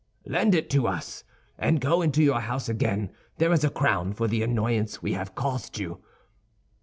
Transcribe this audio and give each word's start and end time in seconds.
'Lend 0.25 0.55
it 0.55 0.67
to 0.71 0.87
us, 0.87 1.23
and 1.59 1.79
go 1.79 2.01
into 2.01 2.23
your 2.23 2.39
house 2.39 2.67
again; 2.67 3.11
there 3.37 3.53
is 3.53 3.63
a 3.63 3.69
crown 3.69 4.11
for 4.13 4.27
the 4.27 4.41
annoyance 4.41 5.03
we 5.03 5.13
have 5.13 5.35
caused 5.35 5.77
you. 5.79 5.99